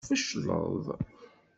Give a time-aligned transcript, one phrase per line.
[0.07, 0.85] Tfecleḍ.